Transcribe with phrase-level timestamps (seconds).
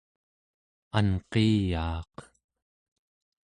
[0.97, 2.15] anqiiyaaq